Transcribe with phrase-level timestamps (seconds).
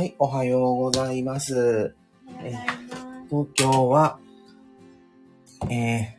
[0.00, 1.54] はい、おはようございます。
[1.54, 1.92] おはよ
[2.24, 2.66] うございます。
[3.28, 4.18] 東京は、
[5.68, 6.16] え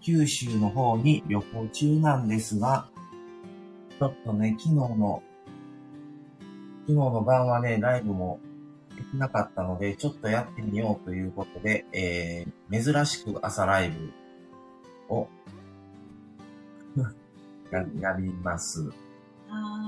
[0.00, 2.88] 九州の方に旅行中なんですが、
[3.98, 5.24] ちょっとね、昨日の、
[6.82, 8.38] 昨日の晩はね、ライブも
[8.94, 14.12] できなかったので、ちょっとやってみようということで、えー、珍しく朝ライブ
[15.12, 15.26] を
[17.72, 18.82] ややります。
[18.82, 18.92] は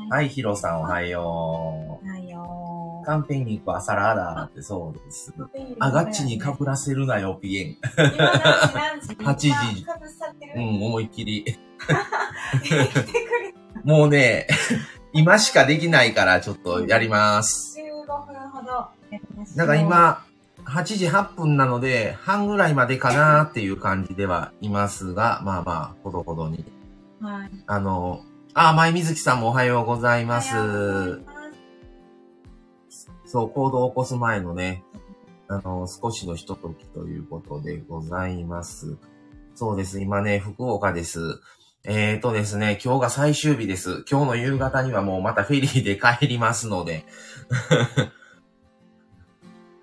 [0.02, 0.10] ーい。
[0.10, 2.19] はい、ヒロさんおはよおはよう。
[3.10, 5.34] カンペに行く朝ラーダーってそうです。
[5.36, 5.50] う。
[5.80, 7.76] あがっちにかぶらせるなよ、ピエン。
[7.98, 8.32] 今
[8.72, 9.86] 何時何時8時
[10.54, 11.58] うん、思いっきり。
[13.82, 14.46] もうね、
[15.12, 17.76] 今しかできないから、ちょっとやります。
[17.80, 18.86] 15分ほど。
[19.56, 20.24] だから今、
[20.64, 26.64] 8時8分なので、半ぐらいまでかなっていう感じではいますが、まあまあ、ほどほどに。
[27.20, 27.50] はい。
[27.66, 28.22] あの、
[28.54, 30.54] あ、前水木さんもおはようございます。
[33.30, 34.82] そう、行動を起こす前のね、
[35.46, 38.96] あの、少しのひとときということでございます。
[39.54, 40.00] そうです。
[40.00, 41.40] 今ね、福岡です。
[41.84, 44.04] えーとですね、今日が最終日です。
[44.10, 47.04] 今日の夕方にはもうまたフェリーで帰りますので。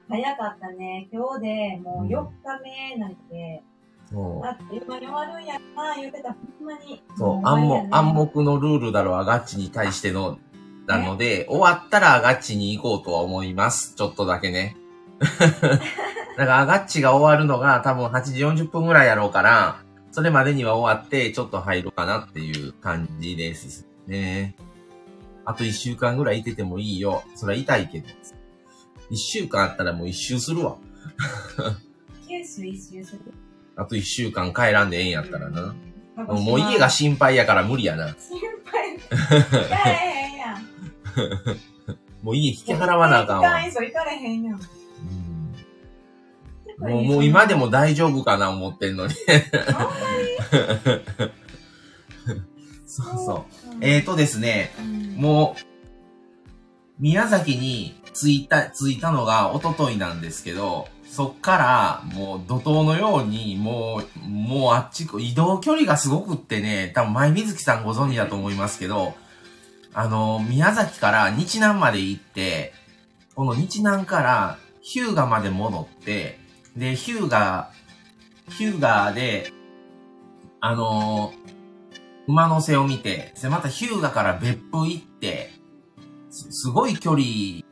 [0.10, 1.08] 早かったね。
[1.10, 3.64] 今日でもう4日目なんて、
[4.12, 6.34] そあっという間に終わるんやな、言うてた。
[6.34, 6.96] ほんまに。
[6.96, 6.98] う。
[7.18, 7.38] そう。
[7.38, 10.38] も暗終わりやね黙、暗黙のルールだろう、アガッチに対しての、
[10.88, 13.94] なので、終わったらアガッチに行こうとは思います。
[13.96, 14.78] ちょっとだけね。
[15.20, 24.56] だからアガッチが終わるのが多分8時40分ぐらいやろうから、それまでには終わって、ちょっと入るかなっていう感じですね。
[25.44, 27.24] あと1週間ぐらいいててもいいよ。
[27.36, 28.08] それは痛いけど。
[29.12, 30.78] 1週間あったらもう1周するわ。
[32.28, 33.34] 九州一周する。
[33.76, 35.76] あと1週間帰らんでええんやったらな。
[36.30, 36.44] うん。
[36.44, 38.08] もう家が心配やから無理やな。
[38.08, 40.17] 心配。
[42.24, 43.72] もう家引き払わなあかんわ。
[43.72, 44.56] そう行かれへんやん。
[44.56, 45.38] うん
[46.80, 49.14] もう、もう今でも大丈夫かな思ってんのに。
[52.86, 53.76] そうそう。
[53.76, 55.62] うんえーとですね、うんもう、
[57.00, 69.16] 宮崎に着いた、着いたのが一昨日なんですけど、そっからもう怒涛のように、もう、もうあっちこ、移動距離がすごくってね、多分前水木さんご存知だと思いますけど、
[70.00, 72.72] あの、宮崎から日南まで行って、
[73.34, 76.40] この日南から日向まで戻って、
[76.76, 77.28] で、日向、
[78.48, 79.52] 日向で、
[80.62, 81.34] あの
[82.28, 85.50] 馬の背を見て、で、また日向から別府行って、
[86.30, 87.24] すすごい距離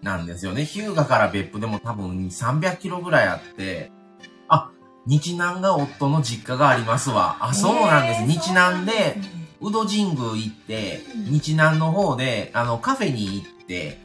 [0.02, 0.66] なんですよね。
[0.66, 3.92] 日向から別府でも多分300キロぐらいあって、
[4.48, 4.72] あ、
[5.06, 7.38] 日南が夫の実家がありますわ。
[7.40, 8.24] あ、そうなんです。
[8.24, 13.98] 日南で、宇戸神宮行って、うん日南の方で、あの、カフェに行って、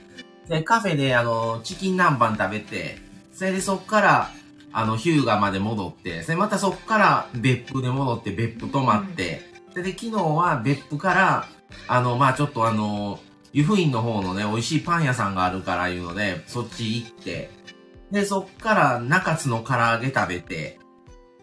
[0.49, 2.97] で、カフェで、あの、チキン南蛮食べて、
[3.33, 4.31] それでそっから、
[4.73, 9.43] あの、日向まで戻って、それでまたそっから別府で戻って、別府泊まって、
[9.75, 11.49] で、で昨日は別府から、
[11.89, 13.21] あの、まあちょっとあの、
[13.53, 17.51] 湯布院の方のね、美味しいパン屋さんがあるからいうので、そっち行って、
[18.11, 20.79] で、そっから中津の唐揚げ食べて、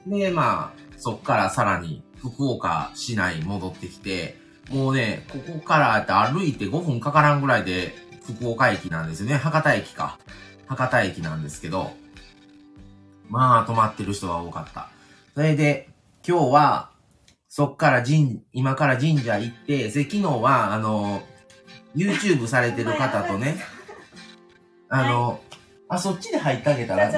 [0.07, 4.37] で、まあ、そっからさらに福岡市内戻ってきて、
[4.69, 7.95] もうね、ここから歩いて5分かからんぐらいで
[8.25, 9.35] 福岡駅なんですよね。
[9.35, 10.19] 博多駅か。
[10.67, 11.91] 博多駅なんですけど、
[13.29, 14.89] まあ、泊まってる人が多かった。
[15.33, 15.89] それで、
[16.27, 16.91] 今日は、
[17.47, 21.21] そっから神、今から神社行って、で昨日は、あの、
[21.95, 23.57] YouTube されてる方とね、
[24.89, 25.39] あの、
[25.89, 27.11] あ、そっちで入ってあげたら。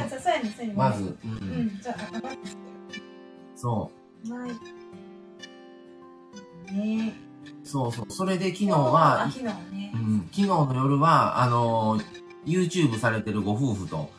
[0.75, 1.31] まず、う、うん
[1.65, 2.21] ん、じゃあ、あ
[3.55, 3.91] そ
[4.29, 4.78] はい。
[6.71, 7.13] ね
[7.63, 8.05] う、そうそう。
[8.09, 9.97] それで昨昨日はあ、昨日ねう。
[9.97, 11.99] ん、昨日の夜は、あの、
[12.45, 14.09] YouTube されてるご夫婦と、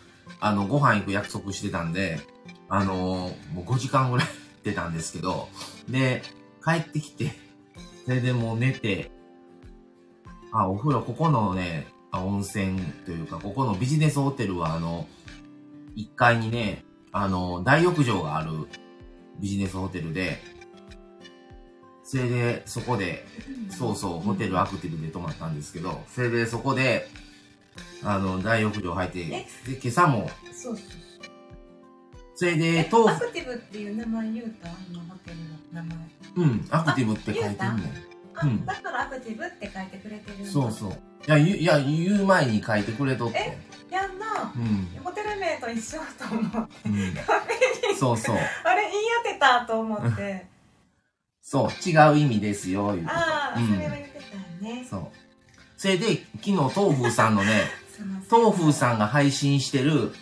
[0.40, 2.20] あの、ご飯行く約束してたんで、
[2.68, 4.26] あの、もう5時間ぐらい
[4.62, 5.48] 出たんですけど、
[5.88, 6.22] で、
[6.64, 7.32] 帰ってきて、
[8.04, 9.10] それでもう寝て、
[10.52, 15.06] あ、お風呂、ここのね、あ温泉というか、ここのビジネスホテルは、あの、
[15.96, 18.50] 1階にね、あの、大浴場がある
[19.40, 20.38] ビジネスホテルで、
[22.10, 23.24] それで、そこで、
[23.70, 27.08] そうそう、ホテルアクティブで泊まったんですけど、それでそこで、
[28.02, 29.46] あの、大浴場入って、で、
[29.80, 30.86] 今朝も、そうそう。
[32.34, 34.68] それで、え、豆腐、アクティブっていう名前言うた？
[34.90, 35.98] 今ホテルの名前。
[36.34, 37.92] うん、アクティブって書いてんね
[38.42, 40.90] うんだからアクティブって書いてくれてるそうそう。
[40.90, 40.94] い
[41.28, 43.56] や、言う、いや、言う前に書いてくれとって。
[43.88, 44.52] やんな。
[44.56, 44.88] うん。
[45.04, 46.88] ホテル名と一緒と思って。
[46.88, 47.14] うん。
[47.96, 48.36] そうそう。
[48.64, 50.49] あれ言い当てたと思って。
[51.52, 53.16] そう、違う意味ですよ、いうこと。
[53.16, 54.12] ああ、うんそれは言って
[54.60, 54.86] たよね。
[54.88, 55.08] そう。
[55.76, 56.06] それで、
[56.36, 57.62] 昨日、豆腐さんのね、
[58.30, 60.12] 東風さんが配信してる、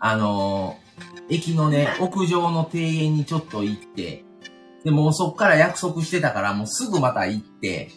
[0.00, 0.82] あのー
[1.28, 4.24] 駅のね、屋上の庭園にちょっと行って、
[4.84, 7.92] で、もうそっから約束してたから、もうすぐまた行って、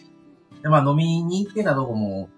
[0.62, 2.28] で、まあ飲みに行ってたとこも、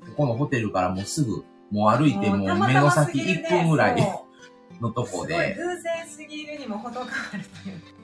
[0.00, 4.02] ここのホテルからもうすぐ、もう歩いてもう目の先1分ぐらい
[4.82, 7.95] のとこで、偶然すぎるにも程があるという。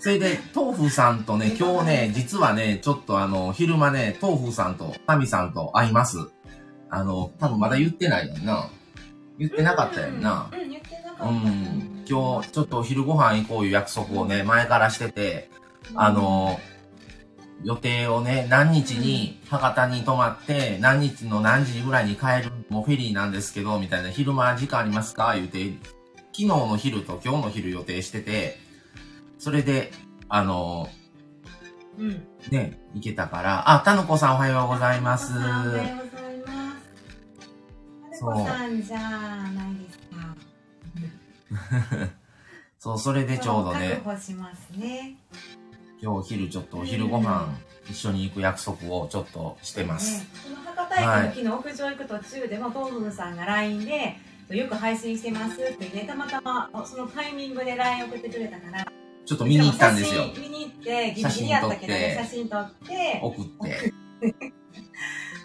[0.00, 6.16] それで、豆腐さんとね、 今日ね、実はね、ちょっとあの、昼間ね、豆腐さんと、タミさんと会います。
[6.88, 8.70] あの、多分まだ言ってないやんな。
[9.38, 10.50] 言ってなかったやんな。
[10.52, 11.24] うん、うん言ってなかった。
[11.26, 12.04] うん。
[12.08, 15.50] 今日、ちょっとお昼ご飯行こういう約束をね、前からしてて、
[15.94, 16.58] あの、
[17.62, 25.34] 予定をね、何日に博多に泊まって、何日の何時ぐらいに帰る、もうフェリーなんですけど、みたいな、昼間時間ありますか？
[25.34, 25.74] 言うて、
[26.32, 28.58] 昨日の昼と今日の昼予定してて、
[29.40, 29.90] それで、
[30.28, 30.90] あの、
[31.98, 32.26] うん。
[32.50, 35.32] ね、行けたから、あ、たのこさんおはようございます。
[35.32, 36.76] おはようございま
[38.12, 38.18] す。
[38.18, 39.98] そうはるこさんじゃないです
[41.98, 42.10] か。
[42.78, 45.16] そう、それでちょうどね確、保しますね。
[46.02, 47.48] 今日お昼ちょっとお昼ご飯
[47.90, 50.20] 一緒に行く約束をちょっとしてます。
[50.20, 54.18] ね、この博多駅の屋上行く途中でも、東風さんが LINE で、
[54.50, 58.84] よく配信してますってね、たまたまそのタイミングで LINE 送ってくれたから、
[59.26, 60.24] ちょっと見に行ったんですよ。
[60.24, 63.92] 写真見に行って、ギリギリやったけどね、写真撮って、送って。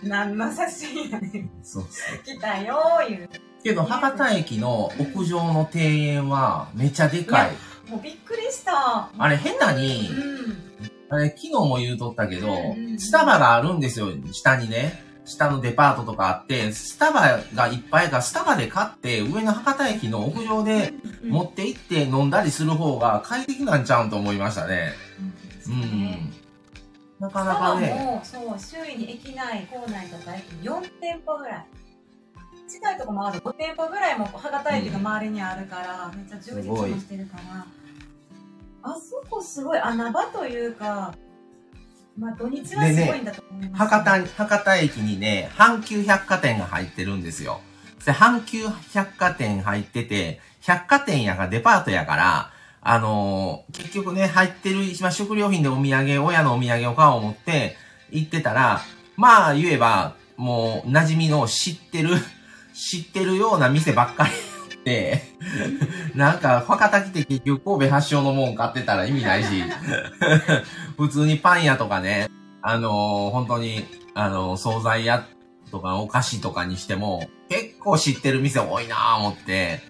[0.03, 1.49] 何の写真やねん。
[1.63, 2.23] そうそう。
[2.23, 3.29] 来たよー言う。
[3.63, 7.51] けど、博多駅の屋上の庭園はめちゃでかい。
[7.89, 9.11] もうびっくりした。
[9.17, 10.13] あれ変なにう、
[10.51, 10.65] ん。
[11.09, 15.04] あれ昨日も言うとったけどうんうん、スタバがあるんですよ、下にね。
[15.25, 20.93] 下のデパートとかあって、スタバがいっぱいから、スタバで買って、上の博多駅の屋上で
[21.23, 24.93] うん持って行って飲んだりする方が快適なんちゃうんと思いましたね。
[25.67, 26.33] ううんん。
[27.19, 31.65] なかなスタバかね、も、そう、周囲に駅内、構内とか駅4店舗ぐらい。
[32.67, 37.65] 近いとこもある5店舗ぐらいも博多駅の周りにあるから、めっちゃ充実もしてるから。
[38.83, 41.15] あそこすごい穴場というか、
[42.17, 47.59] まあ土日はすごいんだと思います、博多に、博多駅にね、阪急百貨店が入ってるんですよ。
[48.05, 52.51] で、阪急百貨店入ってて、百貨店やがデパートやから、
[52.81, 57.75] あのー結局ね、入ってる、まあ、食料品でお土産、親のお土産を買おう思って
[58.11, 58.81] 行ってたら、
[59.17, 62.11] まあ言えば、もう馴染みの知ってる、
[62.73, 64.31] 知ってるような店ばっかり
[64.85, 65.23] で、
[66.13, 69.63] なんか、博多来て結局神戸発祥のもん買ってたら意味ないし、
[70.97, 72.29] 普通にパン屋とかね、
[72.61, 75.25] あのー本当に、あのー惣菜屋
[75.71, 79.81] とかお菓子とかにしても、結構知ってる店多いなぁ思って。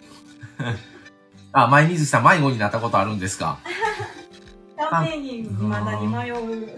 [1.53, 3.59] あ、前水木さん迷子になったことあるんですか？
[4.77, 6.69] キャンペーンに未だに迷う。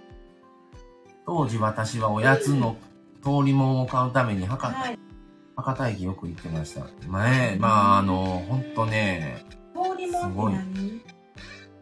[1.26, 2.76] 当時私はおやつの
[3.22, 4.98] 通りもんを買うために博多、はい。
[5.56, 6.86] 博多駅よく行ってました。
[7.06, 9.44] 前、まああの、ほんとね、
[9.74, 10.97] 通りもんって何？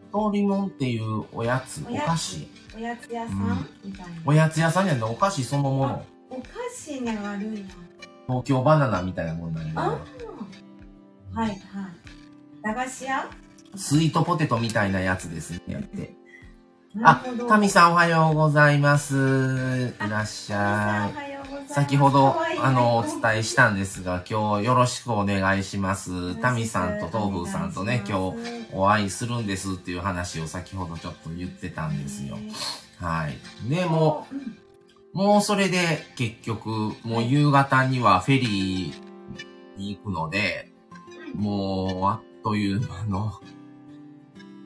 [0.07, 2.47] 通りもんっていうおやつ、お菓子。
[2.75, 4.11] おやつ屋さうんんみたいな。
[4.25, 6.05] おやつ屋さんじゃないお菓子そのもの。
[6.29, 6.43] お菓
[6.75, 7.61] 子にあるんや。
[8.27, 9.99] 東京バナナみたいなもんなんあ
[11.33, 11.57] だはいはい。
[12.61, 13.29] 駄菓子屋？
[13.75, 16.13] スイートポテトみたいなやつですね、やって。
[17.03, 19.15] あタミさんおはようございます。
[19.15, 21.36] いらっしゃい。
[21.67, 26.35] い先ほど、あの、おね伝えしたんですが、今日よろしくお願いします。
[26.41, 28.35] タミさんと豆腐さんとね、今日日
[28.73, 32.37] お会いするんですっていう話を先ほどちょっと言ってたんですよ。
[32.99, 33.69] はい。
[33.69, 34.35] で、もう
[35.17, 36.69] もうそれで結局、
[37.03, 40.71] もう夕方にはフェリーに行くので、
[41.33, 43.33] もうあっという間の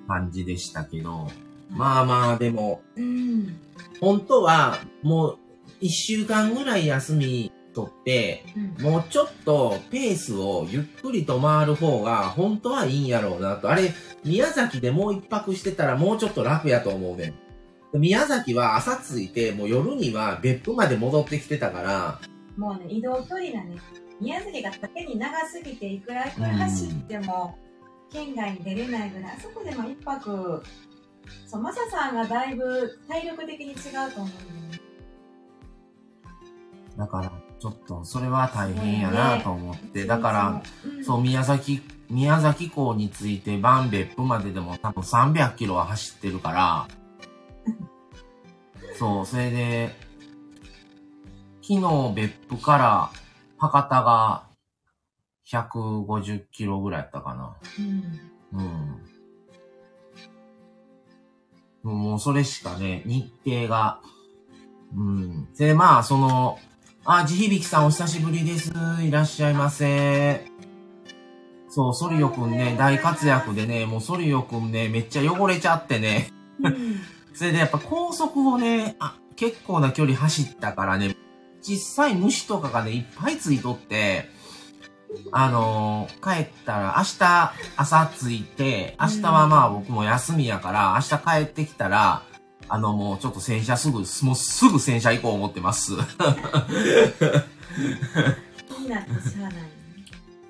[0.09, 1.29] 感じでしたけど、
[1.69, 3.61] まあまあでも、うん。
[4.01, 5.39] 本当はもう
[5.81, 13.69] 一週間ぐらい休み取って、うんもうちょっとペースをゆっくりと回る方が本当はいいんやろうなと。
[13.69, 17.33] あれ、宮崎でもう一泊してたらもうちょっと楽やと思うね
[17.93, 17.99] ん。
[17.99, 22.19] 宮崎は朝着いて、もう夜には別府まで戻ってきてたから、
[22.57, 23.77] もうね、移動距離がね、
[24.19, 27.57] 宮崎が竹に長すぎて、いくらいくら走っても、
[28.11, 30.63] 県外に出れないぐらい、あそこでも一泊、
[31.47, 34.80] そう、マサさんがだいぶ体力的に違うと思うんだよね。
[36.97, 46.87] だからちょっとそれは大変やなと思って、だから、うん、そう、宮崎、宮崎港に着いて、バン別府まででも多分300キロは走ってるから、
[48.97, 49.95] そう、それで、
[51.61, 53.09] 昨日別府から
[53.57, 54.47] 博多が
[55.47, 57.55] 150キロぐらいやったかな。
[58.53, 59.01] うん。
[61.83, 61.99] うん。
[62.03, 64.01] もうそれしかね、日程が、
[64.95, 65.53] うん。
[65.53, 66.59] で、まあ、その、
[67.03, 68.71] あ、地響さんお久しぶりです。
[69.01, 70.45] いらっしゃいませ。
[71.67, 76.29] そう、ソリオくんね、大活躍でね、もうソリオくんね、めっちゃ汚れちゃってね。
[76.61, 77.01] うん
[77.33, 81.15] それでやっぱ高速をね、あ、結構な距離走ったからね、
[81.61, 84.29] 実際虫とかがね、いっぱいついとって、
[85.31, 92.21] あのー帰ったら明日朝着いて、明日はまあ僕も休みやから、明日帰ってきたら、
[92.73, 95.91] あのもうちょっと洗車すぐ、もうすぐ洗車行こう思ってます。
[95.91, 95.97] 気
[98.79, 99.71] になってしゃあないね。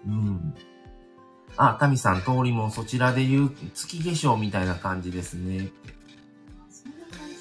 [0.05, 0.53] うん。
[1.57, 5.69] あ、タミさん、通りもそちらで言う月化粧みたいな感じですね。
[6.69, 7.35] そんな感じ。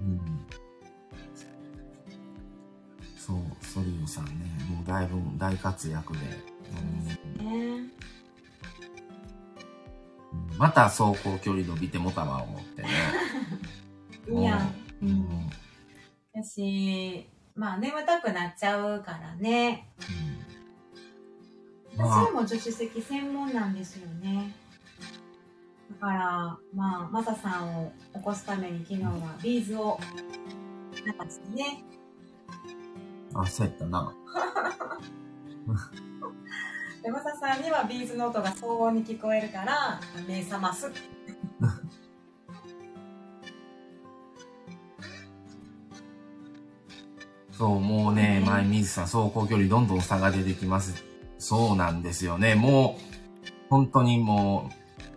[0.00, 0.20] うん。
[3.16, 4.32] そう、ソリオさんね、
[4.68, 6.18] もうだいぶ大活躍で。
[7.38, 8.01] うんね
[10.58, 12.88] また走行距離伸びてもたわ、思ってね。
[14.28, 14.58] い いやん。
[14.68, 14.72] う。
[15.02, 15.50] うんん。
[16.34, 19.88] 私、まあ眠たくなっちゃうからね。
[20.00, 20.42] うん
[21.96, 24.54] まあ私も助手席専門なんですよね。
[26.00, 29.12] だから、まあ、マサさんを起こすために昨日は
[29.42, 30.00] B'zを
[30.94, 31.84] 流してね。
[33.34, 34.12] あ、そうやったな。
[37.02, 40.88] で、マサさんには B'zの音が騒音に聞こえるから、目覚ます。
[47.50, 51.04] そう、もうね、前水さん、走行距離どんどん差が出てきます。
[51.38, 52.54] そうなんですよね。
[52.54, 53.02] もう、
[53.68, 54.70] 本当にも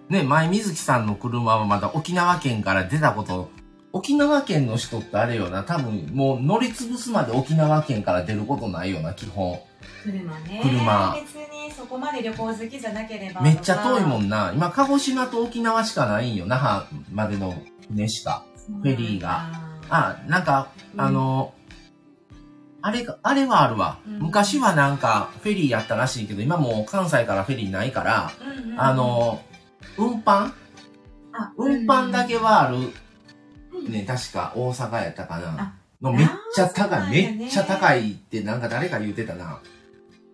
[0.10, 3.52] う、ね、前水木さんの車はまだ沖縄県から出たこと、
[3.96, 9.58] 沖縄県の人ってあれよな、多分もう乗り潰すまで沖縄県から出ることないよな、基本。
[10.04, 10.60] 車ね。
[10.62, 13.40] 車別にそこまで旅行好きじゃなければ。
[13.40, 14.24] めっちゃ遠いもん。
[14.24, 14.52] んな。
[14.54, 17.56] 今、鹿児島と沖縄しかないんよ、那覇までの
[17.88, 18.44] 船しか。
[18.68, 19.50] フェリーが。
[19.90, 21.54] あ、なんか、うんあの、
[22.82, 24.00] あれか、あれはあるわ。
[24.06, 29.42] うん昔はなんか、フェリーやったらしいけど、今もう関西からフェリーないから、うんうんあ、の、
[29.98, 30.52] 運搬？
[31.32, 32.92] あ運搬だけはある。
[33.86, 35.74] うんね、確か大阪やったかなあ。
[36.02, 39.60] のめっちゃ高い、めっちゃ高いってなんか誰か言ってたな。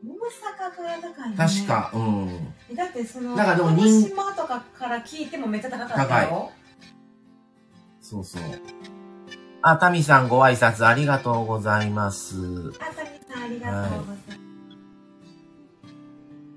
[0.04, 1.36] 大阪から高いね。
[1.38, 1.68] 確。
[1.68, 2.76] か、うん。
[2.76, 6.52] だってその、だからでも鹿人児島とかから聞いてもめっちゃ高かったよ。
[8.02, 8.42] そうそう。
[9.62, 12.36] あ、タミさんご挨拶ありがとうございます。
[12.80, 14.42] あさみさんありがとうございます。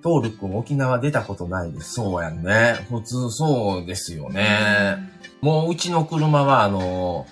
[0.03, 1.95] トール君沖縄出たことないです。
[1.95, 2.87] そうやんね。
[2.91, 5.14] 普通そうですよね。
[5.45, 7.27] もううちの車はあの、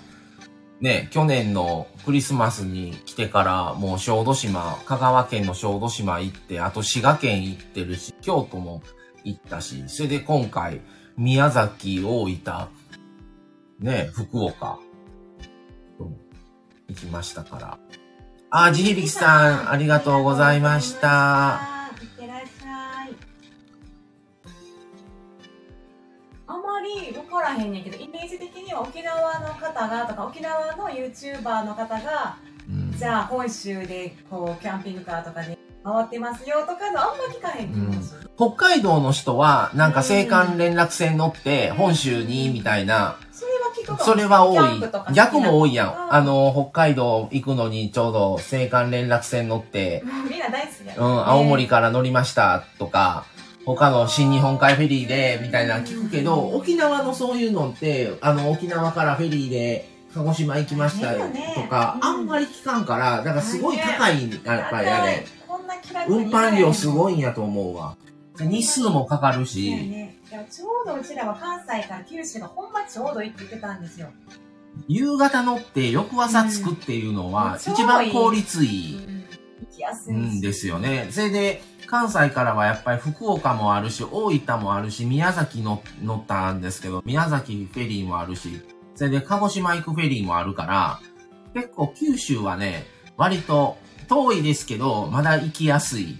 [0.79, 8.83] ね、去年のクリスマスに来てからもう小豆島、香川県の小豆島行って、あと滋賀県行ってるし、京都も
[9.23, 10.81] 行ったし、それで今回、
[11.17, 12.67] 宮崎、大分、
[13.79, 14.77] ね、福岡、
[16.87, 17.79] 行きましたから。
[18.51, 21.82] あ、地響さん、ありがとうございました。
[26.83, 32.37] り分からへんねんけど、イメージ的には沖縄の方がとか、沖縄の YouTuber の方が、
[32.69, 32.97] うん。
[32.97, 38.15] じゃあ本州でこう、キャンピングカーとかで回ってますよとかのあんま聞かへん気もす。
[38.15, 38.29] る。
[38.37, 45.13] 北海道の人は、なんか青函連絡船乗って、本州に、みたいな、それは聞くそれは多い。
[45.13, 45.87] 逆も多いやん。
[45.89, 46.13] うん。
[46.13, 53.25] あの、北海道行くのにちょうど青函連絡船乗って、みんな大好きやうん、青森から乗りましたとか、
[53.65, 62.05] 他の新日本海フェリーで、みたいなの聞くけど、沖縄のそういうのって、あの、沖縄からフェリーで、鹿児島行きましたよとか、うん。
[62.05, 65.25] あんまり聞かんから、だからすごい高い、やっぱりあれ。
[66.07, 67.95] 運搬量すごいいんやと思うわ。
[68.37, 69.71] で日数もかかるし、
[70.49, 74.09] ちょうどうちらは関西から九州がほんまちょうどいいって言ってたんですよ。
[74.87, 77.73] 夕方乗って翌朝着くっていうのはうん。
[77.73, 79.23] 一番効率ういいん、
[79.69, 80.19] 行きやすいし。
[80.19, 81.07] んですよね。
[81.11, 81.61] それで、
[81.93, 88.61] 関西からはやっぱり福岡もあるし、大分もあるし、宮崎の乗ったんですけど、宮崎フェリーもあるし、
[88.95, 90.99] それで鹿児島行くフェリーもあるから、
[91.53, 93.77] 結構九州はね、割と
[94.09, 96.17] 遠いですけど、まだ行きやすい、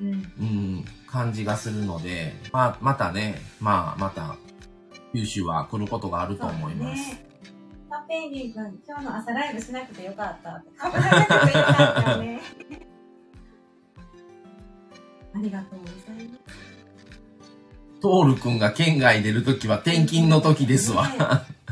[0.00, 0.32] うん。
[0.40, 4.34] うん、感じがするので、まあ、またね、まあ、また、
[5.12, 7.26] 九州は来ることがあると思います。
[8.08, 10.70] ペンギン君、今日の朝ライブしなくてよかったって。
[10.78, 12.40] かぶらなくてよかったね。
[15.36, 16.76] ありがとうございます。
[18.00, 21.08] トール君が県外出るときは転勤の時ですわ。
[21.08, 21.14] ね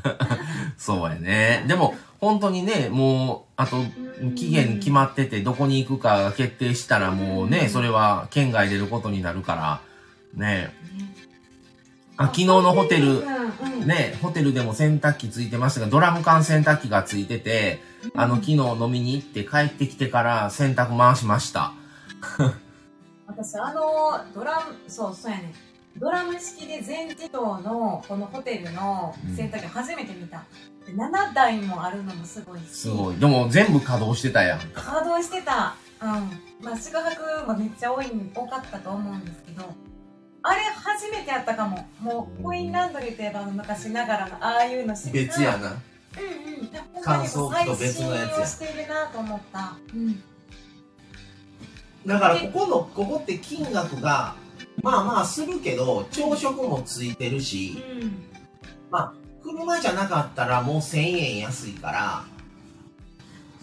[0.77, 1.65] そうやね。
[1.67, 3.77] でも、本当にね、もう、あと、
[4.35, 9.81] 期限決まってて、どこに行くかが決定したらもうね、それは県外出ることになるから、
[10.35, 10.47] ね。
[10.47, 10.75] ね
[12.17, 13.25] あ、昨日のホテル、
[13.87, 17.81] ね、ホテルでも洗濯機ついてましたが、ドラム缶洗濯機がついてて、
[18.15, 21.73] あの、昨日飲みに行って帰ってきてから洗濯回しました。
[23.37, 25.53] 私、あの、ドラム、そう、そうやね。
[25.97, 30.45] ドラム式で全自動のこのホテルの洗濯機初めて見た。
[30.85, 32.67] で7台もあるのもすごいし。
[32.69, 33.17] すごい。
[33.17, 34.59] でも全部稼働してたやん。
[34.59, 35.77] 稼働してた。
[36.03, 36.09] うん。
[36.65, 39.73] まあ、宿泊もめっちゃ多い、多かったと思うんですけど、
[40.43, 41.87] あれ初めてやったかも。
[42.01, 45.69] もう、コインランドリーといえば昔ながらのああいうの別やな。
[45.69, 45.79] うんうん。
[47.03, 49.77] 乾燥機と別のやつやしてるなと思った。
[49.95, 50.23] うん。
[52.07, 54.35] だからここの、ここって金額が、
[54.83, 58.25] まあまあするけど、朝食もついてるし、うん。
[59.43, 62.25] 車じゃなかったらもう1000円安いから、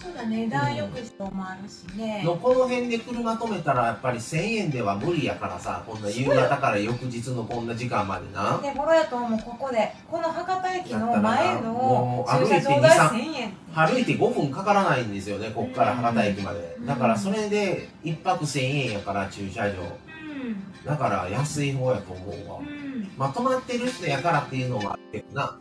[0.02, 2.24] そうだね、大浴場もあるしね。
[2.26, 8.60] のこの辺で車止めたらやっぱり1000円では無理やからさ、こんな夕方から翌日のこんな時間までな。
[8.64, 9.94] で、ボロやと思う、ここで。
[10.10, 13.54] この博多駅の前ものう歩いて駐車場代2 1000円。
[13.76, 16.82] 歩いて5分かからないんですよね、こっから博多駅までう。
[16.82, 19.84] んだからそれで1泊1000円やから駐車場。
[19.84, 20.84] うん。
[20.84, 22.64] だから安い方やと思うわう。
[22.64, 23.12] ん。
[23.18, 25.60] まあ泊まってる人やからっていうのもあってな。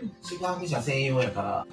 [0.00, 0.12] うん。
[0.22, 1.66] 宿泊者専用やから。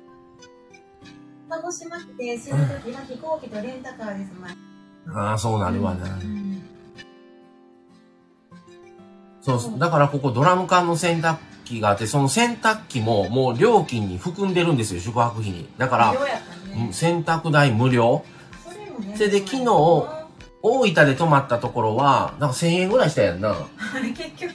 [1.49, 4.51] 鹿児島来てするときは飛行機とレンタカーです、前。
[5.15, 6.05] ああ、そうなるわな。
[6.05, 6.61] うん。
[9.41, 9.79] そうそう。
[9.79, 15.67] だからここドラム缶の洗濯機があって、その洗濯機ももう料金に含んでるんですよ、宿泊費に。
[15.79, 16.93] だから、無料やったねうん。
[16.93, 18.23] 洗濯代無料。
[18.63, 19.15] それもね。
[19.15, 19.65] それで昨日
[20.61, 23.49] 大分で泊まったところは、なんか1000円ぐらいしたやんな。
[23.49, 23.57] あ
[23.99, 24.53] れ結局、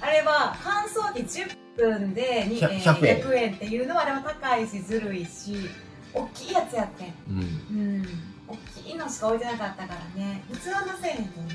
[0.00, 5.68] あれは乾燥機10分でに100えー100円100円っていうのはあれは高いしずるいし、
[6.12, 7.14] 大きいやつやってん。
[7.28, 7.38] うん。
[7.38, 8.06] うん。
[8.48, 10.42] 大きいのしか置いてなかったからね。
[10.50, 11.52] 普通はなせえへんと思う。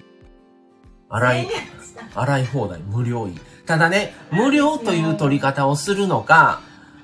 [1.09, 3.39] 洗い1000、円した洗い放題、無料いい。
[3.65, 6.61] ただね、無料という取り方をするのか、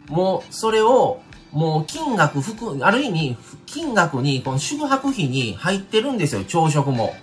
[0.07, 7.13] もう、それを、もう金額含、ある意味、金額に、この宿泊費に入ってるんですよ、朝食も。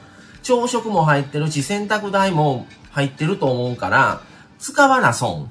[0.43, 4.21] 朝食も入ってるし、洗濯代も入ってると思うから、
[4.59, 5.51] 使わな損。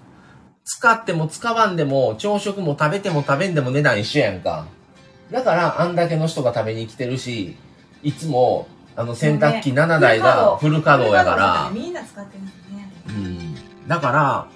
[0.68, 4.68] 使っても使わんでも、朝食も食べても食べんでも値段一緒やんか。
[5.32, 7.56] だから、あんだけの人が食べに来てるし、
[8.04, 12.44] いつも、あの、洗濯機7台がフル稼働やから、みんな使ってね。
[13.08, 13.88] うん。
[13.88, 14.48] だから、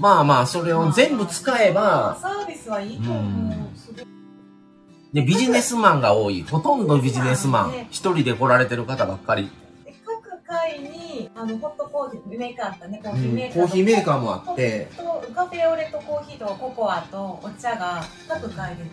[0.00, 5.14] まあまあ、それを全部使えば、サービスはいいと思う。
[5.14, 6.42] で、ビジネスマンが多い。
[6.42, 7.86] ほとんどビジネスマン。
[7.90, 9.48] 一人で来られてる方ばっかり。
[9.84, 18.84] で各階にあのホットコーヒーメーカーあったねコうんーヒーメーカーと、コーヒーメーカーもあって、とカフェオレとコーヒーとココアとお茶が各階で、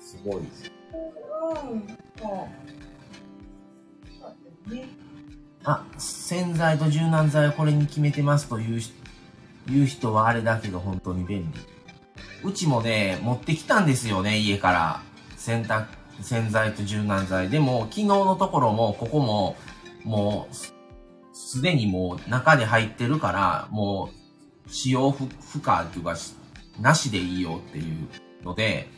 [0.00, 0.36] すごい。
[0.38, 2.28] うん、そう。
[4.18, 4.88] そうだったよね。
[5.64, 8.92] あ、洗剤と柔軟剤をこれに決めてますというし、
[9.68, 11.60] いう人はあれだけど本当に便利。
[12.42, 15.02] うちもね、持ってきたんですよね、家から。
[15.36, 15.86] 洗濯、
[16.22, 17.50] 洗剤と柔軟剤。
[17.50, 19.56] でも、昨日のところも、ここも、
[20.08, 20.54] もう、
[21.36, 24.10] すでにもう中に入ってるから、も
[24.66, 26.16] う、使用不不可っていうか、
[26.80, 28.08] なしでいいよっていう
[28.44, 28.88] ので、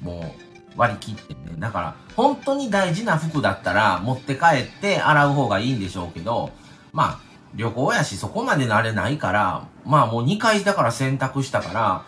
[0.00, 0.34] も
[0.76, 1.40] う割り切ってね。
[1.58, 6.50] だから、本当に大事な服だったら持って帰って洗う方がいいんでしょうけど、
[6.92, 7.20] まあ、
[7.54, 12.04] 旅行やしそこまで慣れないから、まあもう2回だから洗濯したから、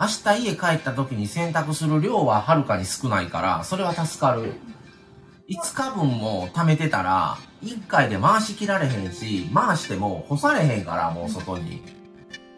[0.00, 4.54] 明日家帰った時に洗濯する量ははるかに少ないから、それは助かる。
[5.50, 11.82] 5日分も貯めてたら、1回で回しきられへんし、回しても干されへんから、もう外に。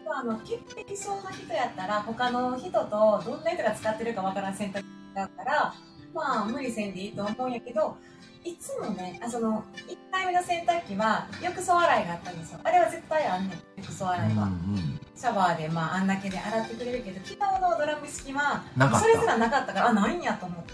[0.05, 4.85] まあ、あの潔癖そうな人やったら他の人とどんな人が使ってるかわからん洗濯機
[5.15, 5.73] だったら
[6.13, 7.97] まあ無理せんでいいと思うんやけど
[8.43, 12.59] いつもねあその1回目の洗濯機は浴槽洗いがあったんですよ。
[12.63, 13.81] あれは絶対あんねん。
[13.81, 18.63] 浴槽洗いは、うんシャワーでまああんだけで洗ってくれるけど昨日のドラム式は
[18.99, 20.73] それすらなかったからあないんやと思って。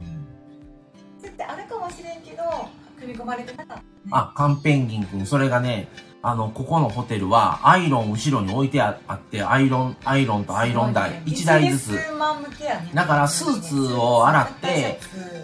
[0.00, 1.22] うん。
[1.22, 2.42] 絶対あるかもしれんけど
[3.04, 5.88] 組み込まれてなかった、ね、あ、カンペンギン君、それがね、
[6.22, 11.88] あの、ここのホテルは、アイロン後ろに置いてああって、アイロン、アイロンとアイロン台、1台ずつ。
[11.92, 12.00] ね
[12.94, 14.98] だからスーツを洗って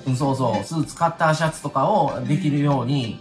[0.07, 3.21] うん、そうそう、スーツ、カッターシャツとかをできるように、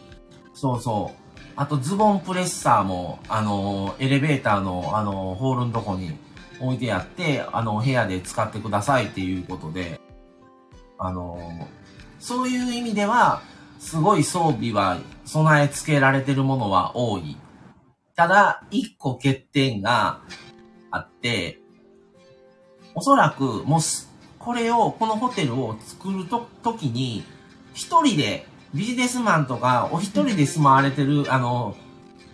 [0.54, 1.20] そうそう。
[1.58, 6.18] あと、ズボンプレッサーも、あの、エレベーターの、あの、ホールのとこに
[6.62, 10.00] 置いてあって、あの、部屋で使ってくださいっていうことで、
[10.98, 11.68] あの、
[12.20, 13.42] そういう意味では、
[13.80, 17.38] すごい装備は備え付けられてるものは多い。
[18.16, 20.20] ただ、一個欠点が
[20.92, 21.60] あって、
[22.94, 27.24] おそらく、もうす、これを、このホテルを作ると、時に、
[27.74, 31.76] 一人で、ビジネスマンとか、お一人で住まわれてる、あの、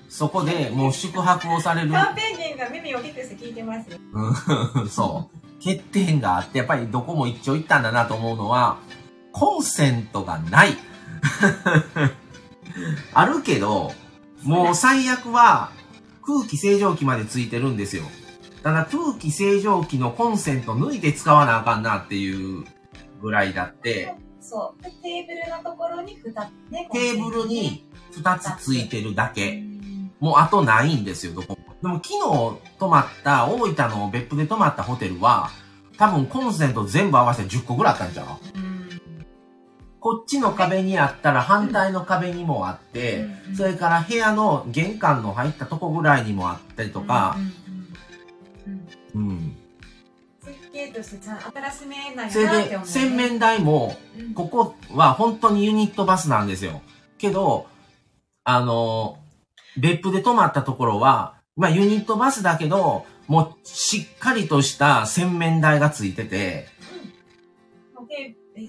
[0.10, 1.92] そこでもう宿泊をされる。
[1.92, 3.98] カンペンギンが耳を大きくして聞いてますよ。
[4.14, 5.64] うん そう。
[5.64, 8.78] 欠点があって、やっぱりどこも一長一短だなと思うのは、
[9.32, 10.78] コンセントがない。
[13.14, 13.94] あるけど、
[14.44, 15.72] もう最悪は
[16.26, 18.04] 空気清浄機までついてるんですよ。
[18.64, 22.66] ただ空気清浄機のコンセント抜いて使わなあかんなっていう
[23.22, 24.84] ぐらいだって、そう。
[24.84, 26.90] でテーブルのところに2つね。
[26.92, 29.52] テーブルに2つついてるだうけ。
[29.56, 31.76] んもうあとないんですよ、どこも。
[31.82, 35.52] でも昨日泊まった、大分の別府で泊まったホテルは、
[35.98, 38.26] 多分コンセント全部合わせて10個ぐらいあったんちゃう？
[38.58, 38.85] うん
[40.06, 47.38] こっちの壁にあったら反対の壁にもあって、うんそれから部屋の玄関の入ったとこぐらいにもあったりとか
[49.15, 49.56] うん。
[50.44, 52.94] 設計としてちゃん新しめなんそれでやなって思う、ね。
[52.94, 56.84] 洗面台も、うんここは本当にユニットバスなんですよ。
[57.18, 57.65] けど、
[58.44, 59.18] あの、
[59.76, 66.68] 別府で泊まったところは、まあユニットバスだけど、もうしっかりとした洗面台がついてて、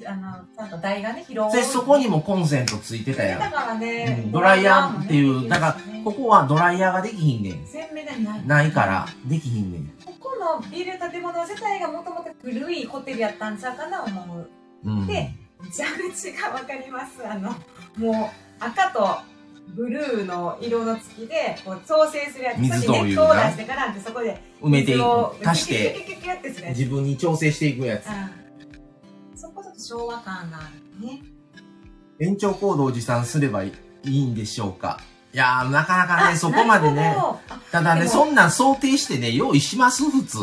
[0.04, 3.38] あのちゃんと台がね広いで、そこにもコンセントついてたやん。
[3.38, 5.72] だからね、うんドライヤーっていう、だから、
[6.02, 7.66] こここはドライヤーができひんねん。
[7.66, 9.86] 洗面台ないないから、できひんねん。
[10.04, 14.48] ここのビル建物自体がもともと古いホテルやったんちゃうかな思う
[14.84, 15.06] うん。
[15.06, 15.32] で
[15.72, 17.50] 蛇口がわかりますあの
[17.96, 19.18] もう赤と
[19.68, 25.48] ブルーの色の付きでこう調整するやつ水とお湯そこに熱湯を出がしてからってそこで埋めていく。
[25.48, 25.96] 足して、
[26.68, 28.06] 自分に調整していくやつ。
[28.06, 28.45] うん
[29.76, 31.22] 昭和感があるね。
[32.18, 33.72] 延長コードを持参すればい
[34.04, 35.00] いんでしょうか。
[35.32, 37.14] いやー、なかなかね、そこまでね
[37.70, 40.38] ただね、そんなん想定してね、用意します普通。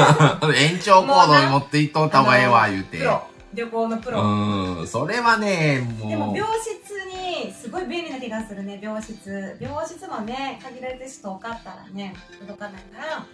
[0.56, 3.06] 延長コードに持っていっとった方がええわ、言うて。
[3.52, 6.08] 旅行のプロ、うん、それはね、もう。
[6.08, 9.56] でも病、室にすごい便利な気がするね病室。
[9.60, 13.26] 病室もね限られてる人多かったらね届かないから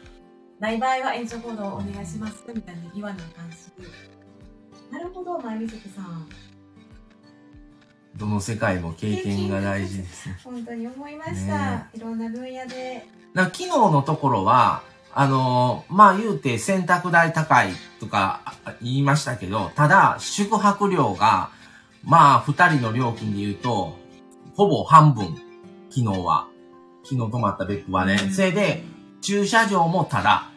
[0.58, 3.70] ない場合は延長コードをお願いしますみたいに言わなあかんし
[4.90, 6.28] なるほど前水木さん
[8.16, 10.38] どの世界も経験が大事ですね。
[10.44, 21.50] 本当に思いました、ねいろんな分野でだから昨日のところは、あのーまあ言うて洗濯代高いとかあ言いましたけど、ただ宿泊料が、
[22.02, 23.98] まあ二人の料金で言うと、
[24.54, 25.36] ほぼ半分、
[25.90, 26.48] 昨日は。
[27.04, 28.18] 昨日泊まった別府はね。
[28.18, 28.82] それで、
[29.20, 30.50] 駐車場もただ。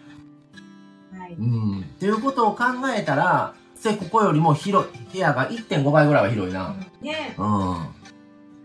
[1.17, 1.81] はい、うん。
[1.81, 2.63] っていうことを考
[2.95, 6.75] えたら、それここよりも広い、部屋が1.5倍ぐらいは広いな。
[7.01, 7.83] ねうん。
[7.83, 7.87] っ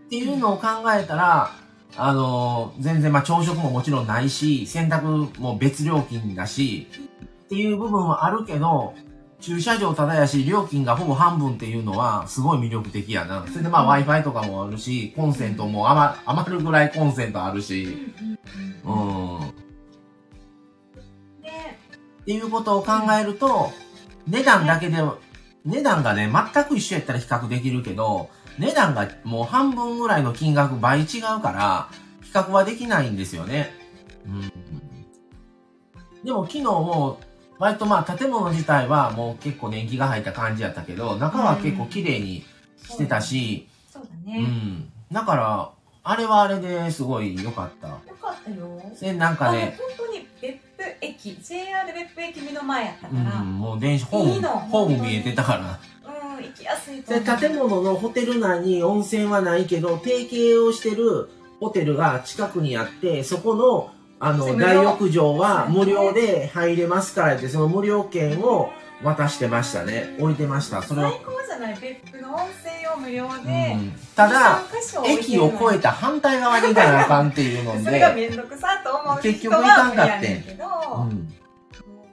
[0.09, 1.51] ていうのを考えたら、
[1.97, 6.87] あのー全然まあ朝食ももちろんないし、洗濯も別料金だし、
[7.45, 8.93] っていう部分はあるけど、
[9.39, 13.45] 駐車場ただやし、料金がほぼ半分っていうのはすごい魅力的やな。
[13.47, 17.87] それでまあ Wi-Fi とかもあるし、コンセントも余余るぐらいコンセントあるうんし、
[18.83, 19.37] ううん。
[19.37, 19.39] っ
[21.41, 21.79] ね
[22.25, 23.71] ていうことを考えると、
[24.27, 24.97] 値段だけで、
[25.65, 31.89] 値段がね、全く一緒やったら比較できるけど、値段がもう半分ぐらいの金額倍違うから、
[32.21, 33.71] 比較はできないんですよね。
[34.25, 34.51] うん。
[36.23, 37.19] でも昨日も、
[37.57, 42.43] 割とまあ建物自体はもう結構年季が入った感じやったけど、中は結構綺麗に
[42.83, 44.89] してたし、そうだうね、ん。
[45.11, 45.71] だから、
[46.03, 47.87] あれはあれですごい良かった。
[47.87, 50.04] よかったよで、なんかね、本当
[51.01, 55.79] 駅 JR 別府駅目の前やったかうら、ん、もう電車、ホーム、いいのホーム見えてたから。
[56.37, 57.39] うん、行きやすいとで思う。
[57.39, 68.71] 建物のホテル内に温泉はないけど、提携をしてるホテルが近くにあって、そこの、あの、大浴場は無料で入れますからって、その無料券を
[69.03, 70.15] 渡してましたね。
[70.19, 70.81] 置いてました。
[70.81, 71.19] それを最。
[71.25, 71.77] 高じゃない？
[71.79, 81.33] 別府の温泉を無料うで、ん、ただ、2 3箇所置いて駅を越えた反対側に行かなあかんっていうのそれがで、面倒くさと思う結人局行かんかってんうん。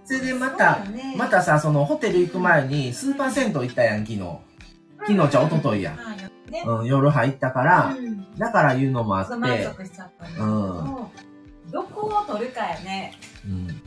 [0.04, 4.18] それでまたねまたさ、そのホテル行く前にスーパー銭湯行ったやん、昨日。
[5.06, 5.96] 昨日じゃ一昨日や。
[5.96, 6.16] はい
[6.52, 11.06] ねうん、夜入ったから、うんだからいうのもあっそう満て、足しちゃったうん
[11.70, 13.14] どこを取るかよね、
[13.46, 13.82] うん。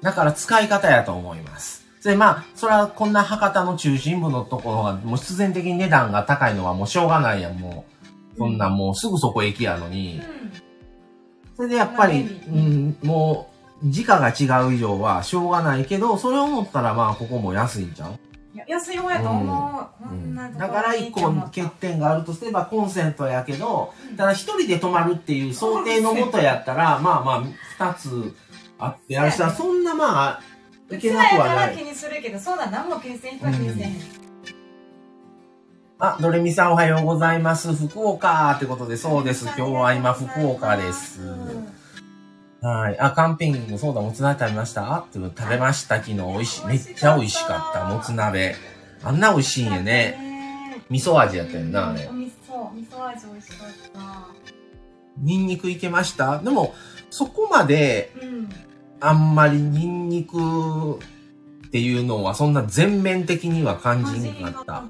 [0.00, 1.84] うんだから使い方やと思います。
[2.04, 7.84] で、まあ、それはこんな博多の中心部のところが、もう必然的に値段が高いのはもうしょうがないやん、も
[8.34, 8.38] う。
[8.38, 10.22] そんなんもうすぐそこ駅やのに。
[11.56, 13.50] それでやっぱり、ううん、も
[13.82, 18.12] う、時価が違う以上はしょうがないけど、それを思ったらまあ、ここも安いんちゃう？
[18.66, 20.36] 安い方やと思う、こうん。
[20.36, 27.44] だから一個欠点があるとすればコンセントやけど、ただ一人で泊まるっていう想定のもとやったら、まあまあ、
[27.78, 28.34] 二つ
[28.78, 30.40] あってやるしたら、そんなまあ、
[30.90, 31.56] いけなくはない。
[31.56, 33.96] から気にするけどそうだ何も気にせん人は気にせん、
[35.98, 37.74] あ、ドレミさんおはようございます。
[37.74, 39.44] 福岡ってことで、そうです。
[39.44, 41.20] 今日は今福岡です。
[42.60, 42.98] はい。
[42.98, 44.94] あ、カンペング、そうだ、もつ鍋食べました？
[44.94, 46.16] あって食べました、昨日。
[46.16, 46.66] 美味しい。
[46.66, 48.56] めっちゃ美味しかった、もつ鍋。
[49.02, 49.82] あんな美味しいんやね。
[49.82, 50.82] ね。
[50.88, 52.12] 味噌味やったよな、あれお。
[52.12, 54.00] 味噌、味噌味美味しかった。
[55.18, 56.38] ニンニクいけました？
[56.38, 56.74] でも、
[57.10, 58.48] そこまで、うん。
[59.00, 60.98] あんまりニンニク
[61.68, 64.84] っていうのは、そんな全面的には感じにくかった。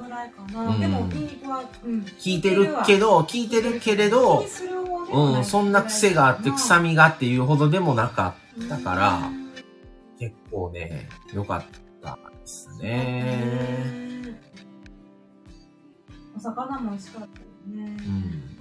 [0.61, 2.03] うんでも、ニンニクは、うん。
[2.03, 4.45] 効いてるけど、効いてるけれど、
[5.13, 9.31] うん、そんな癖があって、臭みみがっていうほどでもなかったから、
[10.19, 11.65] 結構ね、良かっ
[12.03, 14.09] たですね。
[16.37, 17.97] お魚も美味しかったよね。
[18.01, 18.58] うん。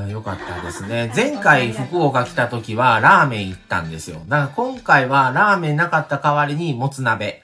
[0.00, 1.12] あ良かったですね。
[1.14, 4.20] 前回福岡来た時はラーメン行ったんですよ。
[4.28, 7.42] だから今回はラーメンなかった代わりにもつ鍋。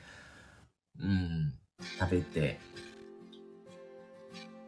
[1.00, 1.52] うん。
[1.98, 2.60] 食べて。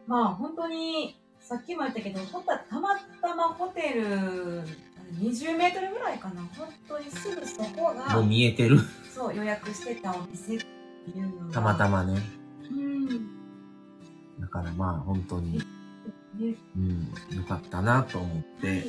[0.07, 2.89] まあ、本当に、さっきも言ったけど、ほたたま
[3.21, 4.63] たまホテル、
[5.19, 6.41] 20メートルぐらいかな。
[6.57, 8.79] 本当にすぐそこもうが、見えてる。
[9.13, 10.65] そう、予約してたお店って
[11.17, 11.53] いうのが。
[11.53, 12.03] たまたま。
[12.03, 12.21] まね。
[12.71, 13.07] うん。
[13.07, 13.15] ね、
[14.39, 15.61] だからまあ本当に、
[16.75, 18.85] うん、良かったなと思って。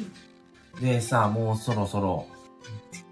[0.80, 2.26] でさ、もうそろそろ、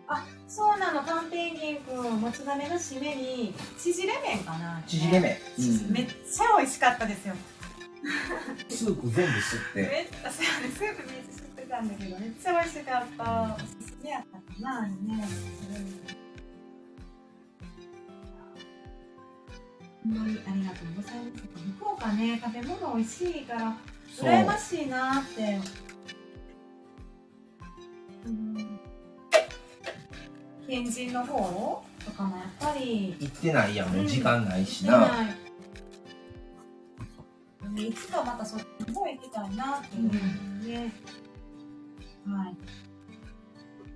[0.07, 4.83] あ、そうなの、カンペンギン君、もつ鍋の締めに、縮れ麺かな。
[5.21, 5.37] 麺。
[5.91, 7.35] めっちゃ美味しかったですよ。
[8.69, 9.83] スープ全部吸って。
[9.83, 10.43] めっちゃ、スー
[10.77, 13.55] プめっちゃ吸ってたんだけど、めっちゃ美味しかった。
[13.55, 14.95] おすすめやったかな、あれね。
[20.05, 21.43] 本当にありがとうございます。
[21.79, 23.75] 福岡ね、食べ物美味しいから。
[24.19, 25.59] 羨ましいなって。
[28.27, 28.81] うん。
[30.67, 34.99] 県人の方とかもやっぱり、行ってないやん、もう時間ないし出な。
[34.99, 35.27] ない。
[37.89, 40.93] いつかまたそっちの方行きたいなって思うね。
[42.27, 42.57] はい。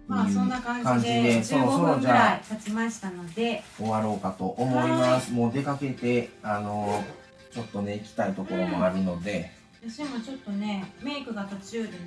[0.08, 5.32] まあそんな感感じじででそろそ15分ぐらい経ちましたので、終わろうかと思います。
[5.32, 7.04] もう出かけて、あの、
[7.52, 11.98] ちょっとね、行きたいところもあるので、私もちょっとね、メイクが途中でね、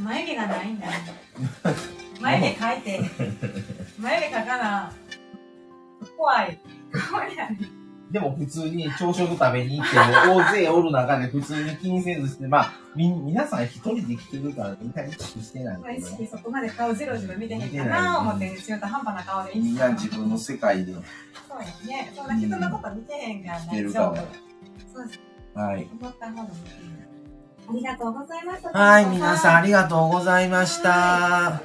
[0.00, 0.98] 眉毛がないんだよね。
[2.20, 3.00] 眉毛描いて、
[3.98, 4.92] 眉毛描かな、
[6.16, 6.58] 怖い。
[7.10, 7.58] 怖いやね。
[8.10, 21.02] でも普通に朝食食べに行っても、大勢おる中で普通に気にせずして、まあ、み、皆さん一人で来てるからみんな意識してないまあ意識そこまで顔ジロジロ見てへんかな思って、中途半端な顔でみんな自分の世界で、そう
[21.88, 22.12] やね。
[22.14, 24.22] そんな人のこと見てへんから見てる大丈から
[24.92, 24.98] 夫。
[24.98, 25.31] そうです。
[25.54, 25.88] はい。
[27.68, 28.70] ありがとうございました。
[28.70, 31.62] はい、皆さんありががとうございました。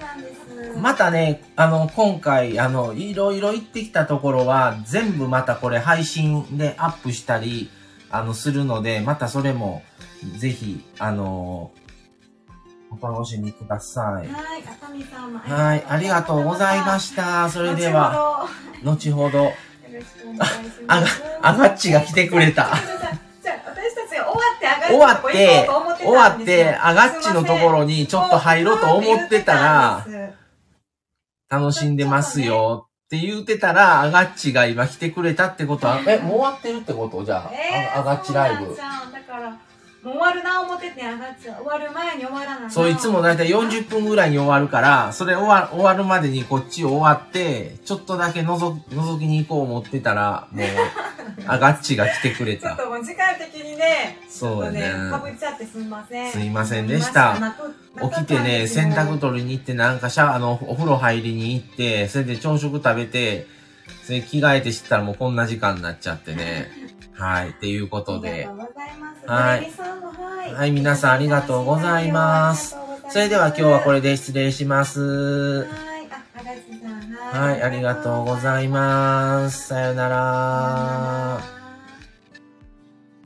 [0.82, 7.69] またね、あの、今回、あの、いろいろ行ってきたところは、全部またこれ配信でアップしたり、
[8.10, 9.84] あの、するので、またそれも、
[10.38, 11.71] ぜひ、あの、
[12.89, 14.28] お楽しみください。
[14.28, 17.50] はい、赤見さんもはい、ありがとうございましした。
[17.50, 18.47] そそれでは、
[18.84, 19.54] 後ほど、よ
[19.91, 21.04] ろしくお願いしあ。
[21.41, 22.69] あがっちが来てくれた。
[24.88, 25.67] 終わって
[26.00, 30.06] 終わって、あがっちのところにちょっと入ろうと思ってたら、
[31.50, 37.23] 楽しんでますよって言ってたら、あがっちが今来てくれたってことは、え、もう終わってるってこと？
[37.23, 38.78] じゃたんですえあ、あがっちライブ
[40.08, 42.72] もう終わるな思ってて、あがっちは終わる前に終わらない。
[42.72, 50.67] そう、いつもだいたい40分ぐらいに終わるから、それ終わ終わるまでにこっち終わって、ちょっとだけ覗覗きに行こう思ってたら、もう、
[51.46, 52.56] あがっちが来てくれ。
[52.56, 56.32] ちょったともう時間的にね、そうやねちょっとね、かぶっちゃってすみません。
[56.32, 57.36] すいませんでした
[58.02, 63.46] 起きてね、洗濯取りに行って、なんかシャあの、お風呂入りに行って、それで朝食食べて、
[64.08, 66.72] それで着替えて知ったらもうこんな時間になっちゃってね。
[67.12, 68.48] はい、っていうことでありが。
[68.48, 69.28] とうございます。
[69.28, 69.72] はい
[70.39, 70.54] はい。
[70.54, 72.78] はい皆さんありがとうございます
[73.10, 75.02] それでは今日はこれで失礼します。
[75.02, 76.08] はい。
[77.34, 77.39] あ。
[77.39, 79.67] はい、ありがとうございます。
[79.67, 81.57] さよなら。